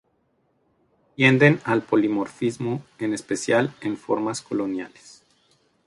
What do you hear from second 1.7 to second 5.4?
polimorfismo, en especial en formas coloniales.